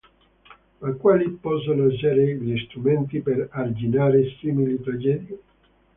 Ma 0.79 0.93
quali 0.93 1.29
possono 1.29 1.87
essere 1.91 2.33
gli 2.37 2.57
strumenti 2.65 3.21
per 3.21 3.49
arginare 3.51 4.31
simili 4.39 4.81
tragedie? 4.81 5.39